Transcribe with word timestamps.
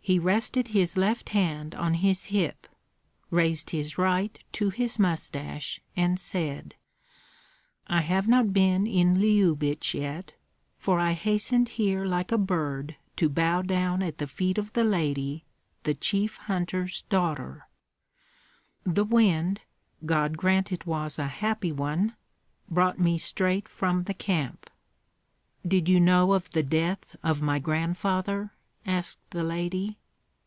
He 0.00 0.18
rested 0.18 0.68
his 0.68 0.96
left 0.96 1.30
hand 1.30 1.74
on 1.74 1.92
his 1.94 2.26
hip, 2.26 2.66
raised 3.30 3.70
his 3.70 3.98
right 3.98 4.38
to 4.52 4.70
his 4.70 4.98
mustache, 4.98 5.82
and 5.96 6.18
said: 6.18 6.76
"I 7.88 8.00
have 8.00 8.26
not 8.26 8.54
been 8.54 8.86
in 8.86 9.20
Lyubich 9.20 9.92
yet, 9.92 10.32
for 10.78 10.98
I 10.98 11.12
hastened 11.12 11.70
here 11.70 12.06
like 12.06 12.32
a 12.32 12.38
bird 12.38 12.96
to 13.16 13.28
bow 13.28 13.60
down 13.60 14.02
at 14.02 14.16
the 14.16 14.26
feet 14.26 14.56
of 14.56 14.72
the 14.72 14.84
lady, 14.84 15.44
the 15.82 15.92
chief 15.92 16.36
hunter's 16.38 17.02
daughter. 17.10 17.68
The 18.86 19.04
wind 19.04 19.60
God 20.06 20.38
grant 20.38 20.72
it 20.72 20.86
was 20.86 21.18
a 21.18 21.26
happy 21.26 21.72
one! 21.72 22.14
brought 22.70 22.98
me 22.98 23.18
straight 23.18 23.68
from 23.68 24.04
the 24.04 24.14
camp." 24.14 24.70
"Did 25.66 25.86
you 25.86 26.00
know 26.00 26.32
of 26.32 26.50
the 26.52 26.62
death 26.62 27.14
of 27.22 27.42
my 27.42 27.58
grandfather?" 27.58 28.54
asked 28.86 29.18
the 29.32 29.42
lady. 29.44 29.98